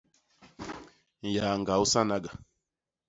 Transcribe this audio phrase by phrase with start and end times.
[1.31, 2.31] Nyaañga u sanaga.